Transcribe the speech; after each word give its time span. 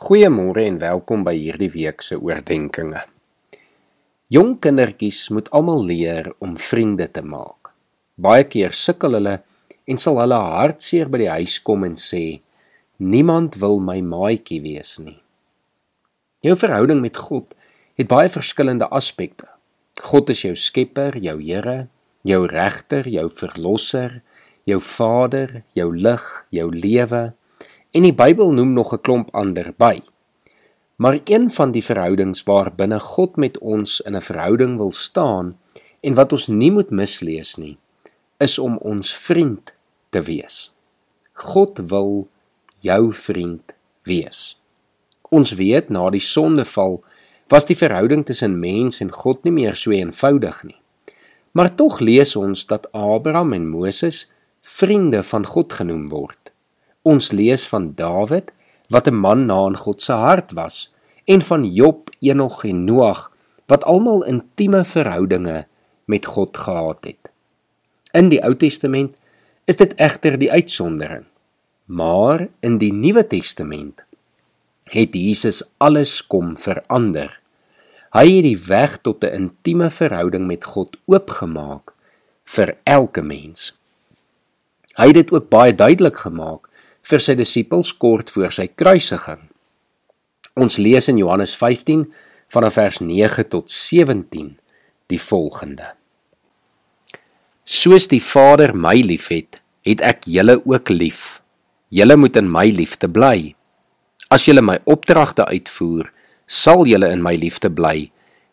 Goeiemôre 0.00 0.62
en 0.64 0.78
welkom 0.80 1.26
by 1.26 1.34
hierdie 1.36 1.68
week 1.74 2.00
se 2.00 2.16
oordeenkings. 2.16 3.02
Jong 4.32 4.54
kindertjies 4.64 5.26
moet 5.28 5.50
almal 5.52 5.82
leer 5.90 6.30
om 6.40 6.54
vriende 6.56 7.04
te 7.12 7.20
maak. 7.20 7.68
Baie 8.16 8.46
keer 8.48 8.72
sukkel 8.72 9.18
hulle 9.18 9.34
en 9.84 10.00
sal 10.00 10.16
hulle 10.22 10.38
hartseer 10.40 11.10
by 11.12 11.20
die 11.20 11.28
huis 11.28 11.58
kom 11.60 11.84
en 11.84 11.98
sê: 12.00 12.40
"Niemand 12.96 13.58
wil 13.60 13.76
my 13.84 13.98
maatjie 14.00 14.62
wees 14.64 14.94
nie." 15.04 15.18
Jou 16.48 16.56
verhouding 16.56 17.04
met 17.04 17.20
God 17.20 17.52
het 18.00 18.08
baie 18.08 18.32
verskillende 18.32 18.88
aspekte. 18.88 19.52
God 20.00 20.32
is 20.32 20.46
jou 20.46 20.54
skepper, 20.56 21.20
jou 21.20 21.36
Here, 21.44 21.88
jou 22.24 22.46
regter, 22.48 23.04
jou 23.04 23.28
verlosser, 23.28 24.22
jou 24.64 24.80
Vader, 24.80 25.62
jou 25.76 25.92
lig, 25.92 26.24
jou 26.48 26.70
lewe 26.72 27.34
En 27.90 28.04
die 28.06 28.14
Bybel 28.14 28.52
noem 28.54 28.72
nog 28.72 28.92
'n 28.94 29.00
klomp 29.00 29.28
ander 29.34 29.74
by. 29.76 30.00
Maar 30.96 31.20
een 31.24 31.50
van 31.50 31.70
die 31.70 31.84
verhoudings 31.84 32.42
waar 32.42 32.74
binne 32.74 33.00
God 33.00 33.36
met 33.36 33.58
ons 33.58 34.00
in 34.00 34.16
'n 34.16 34.20
verhouding 34.20 34.76
wil 34.76 34.92
staan 34.92 35.58
en 36.00 36.14
wat 36.14 36.32
ons 36.32 36.46
nie 36.46 36.72
moet 36.72 36.90
mislees 36.90 37.56
nie, 37.56 37.78
is 38.38 38.58
om 38.58 38.76
ons 38.76 39.16
vriend 39.16 39.72
te 40.08 40.22
wees. 40.22 40.72
God 41.32 41.78
wil 41.78 42.28
jou 42.74 43.12
vriend 43.12 43.74
wees. 44.02 44.60
Ons 45.28 45.52
weet 45.52 45.88
na 45.88 46.10
die 46.10 46.20
sondeval 46.20 47.04
was 47.48 47.66
die 47.66 47.76
verhouding 47.76 48.26
tussen 48.26 48.60
mens 48.60 49.00
en 49.00 49.12
God 49.12 49.44
nie 49.44 49.52
meer 49.52 49.74
so 49.74 49.90
eenvoudig 49.90 50.62
nie. 50.62 50.80
Maar 51.50 51.74
tog 51.74 51.98
lees 51.98 52.36
ons 52.36 52.66
dat 52.66 52.92
Abraham 52.92 53.52
en 53.52 53.68
Moses 53.68 54.30
vriende 54.60 55.22
van 55.22 55.46
God 55.46 55.72
genoem 55.72 56.08
word. 56.08 56.39
Ons 57.02 57.30
lees 57.32 57.64
van 57.68 57.92
Dawid 57.96 58.52
wat 58.88 59.08
'n 59.08 59.14
man 59.14 59.46
na 59.46 59.66
in 59.66 59.76
God 59.76 60.02
se 60.02 60.12
hart 60.12 60.52
was 60.52 60.92
en 61.24 61.42
van 61.42 61.64
Job, 61.64 62.10
Enog 62.20 62.64
en 62.64 62.84
Noag 62.84 63.32
wat 63.66 63.84
almal 63.84 64.24
intieme 64.24 64.84
verhoudinge 64.84 65.66
met 66.04 66.26
God 66.26 66.56
gehad 66.56 67.04
het. 67.04 67.30
In 68.12 68.28
die 68.28 68.42
Ou 68.42 68.56
Testament 68.56 69.14
is 69.64 69.76
dit 69.76 69.94
egter 69.94 70.38
die 70.38 70.50
uitsondering. 70.50 71.24
Maar 71.84 72.48
in 72.60 72.78
die 72.78 72.92
Nuwe 72.92 73.26
Testament 73.26 74.04
het 74.90 75.14
Jesus 75.14 75.62
alles 75.78 76.26
kom 76.26 76.56
verander. 76.58 77.40
Hy 78.10 78.26
het 78.26 78.46
die 78.46 78.58
weg 78.66 78.98
tot 79.06 79.24
'n 79.24 79.34
intieme 79.34 79.90
verhouding 79.90 80.46
met 80.46 80.64
God 80.64 80.96
oopgemaak 81.06 81.94
vir 82.44 82.76
elke 82.84 83.22
mens. 83.22 83.74
Hy 84.98 85.06
het 85.06 85.14
dit 85.14 85.32
ook 85.32 85.48
baie 85.48 85.74
duidelik 85.74 86.16
gemaak 86.16 86.69
vir 87.10 87.22
sy 87.22 87.36
disippels 87.38 87.92
kort 87.98 88.30
voor 88.34 88.52
sy 88.54 88.68
kruisiging. 88.68 89.42
Ons 90.60 90.78
lees 90.82 91.08
in 91.10 91.18
Johannes 91.20 91.54
15 91.58 92.06
vanaf 92.50 92.76
vers 92.78 93.00
9 93.02 93.46
tot 93.50 93.70
17 93.70 94.56
die 95.10 95.20
volgende: 95.20 95.94
Soos 97.64 98.08
die 98.10 98.22
Vader 98.22 98.74
my 98.74 98.96
liefhet, 99.02 99.60
het 99.86 100.02
ek 100.02 100.26
julle 100.26 100.60
ook 100.64 100.90
lief. 100.90 101.40
Julle 101.90 102.16
moet 102.16 102.36
in 102.36 102.50
my 102.50 102.68
liefde 102.70 103.08
bly. 103.10 103.54
As 104.30 104.46
julle 104.46 104.62
my 104.62 104.78
opdragte 104.86 105.46
uitvoer, 105.50 106.10
sal 106.46 106.86
julle 106.86 107.10
in 107.10 107.22
my 107.22 107.34
liefde 107.38 107.70
bly, 107.70 108.10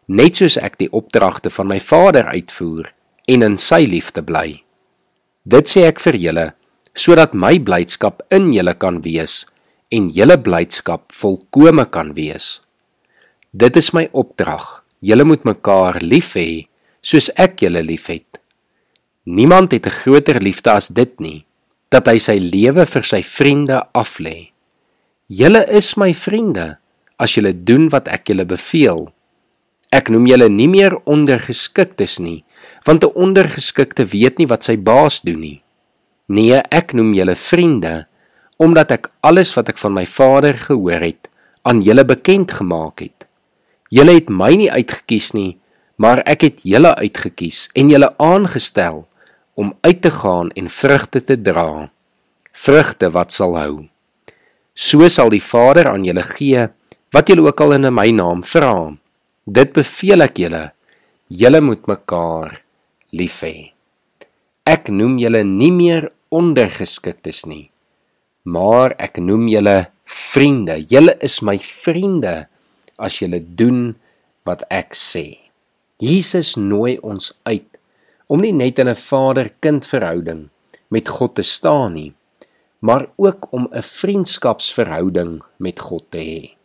net 0.08 0.40
soos 0.40 0.58
ek 0.58 0.78
die 0.82 0.90
opdragte 0.96 1.52
van 1.54 1.70
my 1.70 1.80
Vader 1.82 2.30
uitvoer 2.30 2.92
en 3.28 3.44
in 3.46 3.58
sy 3.62 3.84
liefde 3.90 4.24
bly. 4.26 4.62
Dit 5.46 5.70
sê 5.70 5.86
ek 5.90 6.00
vir 6.04 6.18
julle 6.22 6.46
sodat 6.98 7.36
my 7.38 7.60
blydskap 7.62 8.24
in 8.34 8.50
julle 8.56 8.74
kan 8.74 9.02
wees 9.06 9.46
en 9.94 10.10
julle 10.10 10.38
blydskap 10.42 11.14
volkome 11.14 11.86
kan 11.94 12.16
wees. 12.18 12.58
Dit 13.54 13.78
is 13.78 13.94
my 13.94 14.08
opdrag. 14.12 14.66
Julle 15.00 15.24
moet 15.30 15.46
mekaar 15.46 16.02
lief 16.02 16.34
hê 16.36 16.66
soos 17.06 17.30
ek 17.38 17.62
julle 17.64 17.84
liefhet. 17.86 18.42
Niemand 19.26 19.72
het 19.72 19.86
'n 19.86 19.98
groter 20.02 20.42
liefde 20.42 20.72
as 20.72 20.88
dit 20.88 21.20
nie, 21.20 21.46
dat 21.90 22.08
hy 22.08 22.18
sy 22.18 22.38
lewe 22.40 22.86
vir 22.86 23.04
sy 23.04 23.22
vriende 23.22 23.80
aflê. 23.94 24.52
Julle 25.28 25.66
is 25.70 25.96
my 25.98 26.14
vriende 26.14 26.78
as 27.20 27.36
julle 27.36 27.54
doen 27.54 27.90
wat 27.90 28.08
ek 28.08 28.28
julle 28.30 28.46
beveel. 28.46 29.14
Ek 29.92 30.10
noem 30.10 30.28
julle 30.28 30.50
nie 30.50 30.68
meer 30.68 30.98
ondergeskiktes 31.06 32.20
nie, 32.20 32.44
want 32.86 33.04
'n 33.04 33.14
ondergeskikte 33.16 34.06
weet 34.06 34.40
nie 34.40 34.48
wat 34.48 34.64
sy 34.64 34.78
baas 34.78 35.22
doen 35.22 35.40
nie. 35.40 35.62
Nee, 36.28 36.60
ek 36.60 36.92
noem 36.92 37.14
julle 37.16 37.36
vriende 37.40 38.06
omdat 38.60 38.92
ek 38.92 39.12
alles 39.22 39.54
wat 39.56 39.70
ek 39.72 39.78
van 39.80 39.94
my 39.96 40.04
Vader 40.10 40.58
gehoor 40.60 41.04
het 41.06 41.30
aan 41.68 41.84
julle 41.86 42.04
bekend 42.08 42.52
gemaak 42.58 43.04
het. 43.06 43.28
Julle 43.94 44.18
het 44.18 44.32
my 44.34 44.50
nie 44.58 44.72
uitgekies 44.72 45.32
nie, 45.38 45.60
maar 45.96 46.24
ek 46.28 46.44
het 46.48 46.64
julle 46.68 46.96
uitgekies 46.98 47.68
en 47.78 47.92
julle 47.94 48.10
aangestel 48.20 49.06
om 49.56 49.72
uit 49.86 50.02
te 50.02 50.12
gaan 50.12 50.52
en 50.58 50.68
vrugte 50.68 51.22
te 51.24 51.38
dra. 51.38 51.88
Vrugte 52.52 53.12
wat 53.14 53.32
sal 53.32 53.56
hou. 53.56 53.86
So 54.76 55.08
sal 55.14 55.32
die 55.32 55.44
Vader 55.44 55.94
aan 55.94 56.04
julle 56.06 56.26
gee 56.28 56.68
wat 57.16 57.32
julle 57.32 57.48
ook 57.48 57.62
al 57.64 57.78
in 57.78 57.88
my 57.94 58.10
naam 58.12 58.44
vra. 58.44 58.92
Dit 59.46 59.72
beveel 59.78 60.28
ek 60.28 60.44
julle. 60.44 60.66
Julle 61.32 61.64
moet 61.64 61.88
mekaar 61.88 62.60
lief 63.16 63.40
hê. 63.48 63.72
Ek 64.68 64.92
noem 64.92 65.16
julle 65.22 65.46
nie 65.48 65.72
meer 65.72 66.12
ondergeskiktes 66.30 67.46
nie. 67.46 67.70
Maar 68.44 68.96
ek 69.00 69.20
noem 69.20 69.48
julle 69.52 69.78
vriende. 70.08 70.80
Julle 70.88 71.18
is 71.24 71.42
my 71.42 71.58
vriende 71.60 72.48
as 72.98 73.20
julle 73.22 73.42
doen 73.42 73.96
wat 74.48 74.64
ek 74.72 74.96
sê. 74.96 75.38
Jesus 76.00 76.56
nooi 76.58 76.98
ons 77.02 77.32
uit 77.50 77.68
om 78.28 78.42
nie 78.44 78.54
net 78.54 78.80
in 78.80 78.90
'n 78.90 78.96
vader-kind 78.96 79.86
verhouding 79.86 80.50
met 80.90 81.08
God 81.08 81.36
te 81.36 81.44
staan 81.44 81.94
nie, 81.94 82.14
maar 82.80 83.08
ook 83.16 83.48
om 83.52 83.68
'n 83.72 83.82
vriendskapsverhouding 83.82 85.44
met 85.58 85.80
God 85.80 86.06
te 86.12 86.18
hê. 86.18 86.56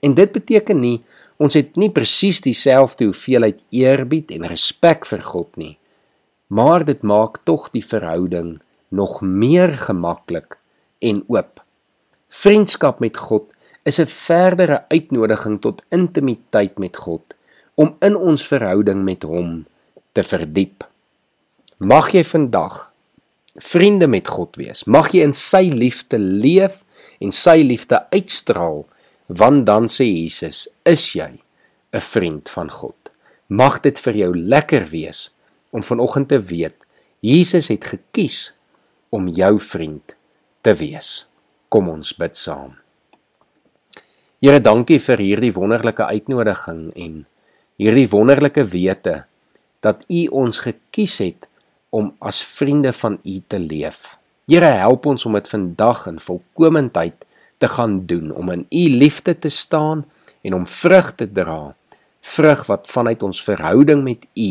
En 0.00 0.14
dit 0.14 0.32
beteken 0.32 0.80
nie 0.80 1.02
ons 1.36 1.54
het 1.54 1.76
nie 1.76 1.90
presies 1.90 2.40
dieselfde 2.40 3.04
hoeveelheid 3.04 3.62
eerbied 3.70 4.30
en 4.30 4.46
respek 4.46 5.06
vir 5.06 5.22
God 5.22 5.56
nie, 5.56 5.78
maar 6.46 6.84
dit 6.84 7.02
maak 7.02 7.38
tog 7.44 7.70
die 7.70 7.84
verhouding 7.84 8.60
nog 8.88 9.20
meer 9.20 9.78
gemaklik 9.78 10.58
en 10.98 11.24
oop. 11.26 11.60
Vriendskap 12.28 13.00
met 13.00 13.16
God 13.16 13.52
is 13.82 13.98
'n 13.98 14.06
verdere 14.06 14.84
uitnodiging 14.88 15.60
tot 15.60 15.84
intimiteit 15.88 16.78
met 16.78 16.96
God 16.96 17.22
om 17.74 17.96
in 18.00 18.16
ons 18.16 18.46
verhouding 18.46 19.04
met 19.04 19.22
hom 19.22 19.66
te 20.12 20.22
verdiep. 20.22 20.88
Mag 21.76 22.12
jy 22.12 22.24
vandag 22.24 22.92
vriende 23.54 24.06
met 24.06 24.28
God 24.28 24.56
wees. 24.56 24.84
Mag 24.84 25.12
jy 25.12 25.22
in 25.22 25.32
sy 25.32 25.70
liefde 25.70 26.18
leef 26.18 26.84
en 27.18 27.32
sy 27.32 27.62
liefde 27.62 28.06
uitstraal, 28.10 28.86
want 29.26 29.66
dan 29.66 29.88
sê 29.88 30.04
Jesus, 30.04 30.68
is 30.84 31.12
jy 31.12 31.40
'n 31.92 32.00
vriend 32.00 32.48
van 32.48 32.70
God. 32.70 32.96
Mag 33.46 33.80
dit 33.80 33.98
vir 33.98 34.14
jou 34.14 34.36
lekker 34.36 34.86
wees 34.86 35.30
om 35.70 35.82
vanoggend 35.82 36.28
te 36.28 36.40
weet 36.40 36.76
Jesus 37.20 37.68
het 37.68 37.84
gekies 37.84 38.52
om 39.10 39.28
jou 39.28 39.56
vriend 39.60 40.14
te 40.62 40.74
wees. 40.76 41.26
Kom 41.68 41.88
ons 41.92 42.14
bid 42.16 42.36
saam. 42.36 42.76
Here, 44.38 44.60
dankie 44.62 45.00
vir 45.02 45.18
hierdie 45.18 45.52
wonderlike 45.56 46.04
uitnodiging 46.06 46.92
en 46.94 47.14
hierdie 47.80 48.06
wonderlike 48.12 48.62
wete 48.70 49.24
dat 49.82 50.04
U 50.06 50.20
ons 50.44 50.60
gekies 50.62 51.18
het 51.24 51.48
om 51.90 52.12
as 52.20 52.38
vriende 52.44 52.92
van 52.94 53.18
U 53.24 53.40
te 53.50 53.58
leef. 53.58 54.18
Here, 54.46 54.70
help 54.78 55.08
ons 55.10 55.26
om 55.26 55.34
dit 55.34 55.50
vandag 55.50 56.06
in 56.10 56.22
volkomendheid 56.22 57.26
te 57.58 57.68
gaan 57.68 58.04
doen, 58.06 58.30
om 58.30 58.54
in 58.54 58.64
U 58.70 58.84
liefde 59.02 59.34
te 59.34 59.50
staan 59.50 60.04
en 60.46 60.54
om 60.54 60.66
vrug 60.66 61.12
te 61.18 61.26
dra, 61.26 61.74
vrug 62.20 62.66
wat 62.70 62.86
vanuit 62.86 63.22
ons 63.22 63.42
verhouding 63.42 64.04
met 64.06 64.26
U 64.38 64.50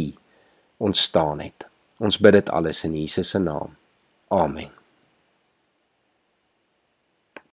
ontstaan 0.77 1.39
het. 1.39 1.69
Ons 1.97 2.19
bid 2.19 2.41
dit 2.41 2.49
alles 2.53 2.83
in 2.83 2.99
Jesus 2.99 3.29
se 3.29 3.39
naam. 3.39 3.76
Amen. 4.31 4.76